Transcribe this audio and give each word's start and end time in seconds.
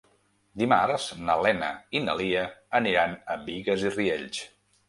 Dimarts 0.61 1.05
na 1.27 1.35
Lena 1.47 1.69
i 1.99 2.03
na 2.07 2.17
Lia 2.23 2.47
aniran 2.83 3.15
a 3.35 3.39
Bigues 3.47 3.89
i 3.91 3.93
Riells. 4.01 4.43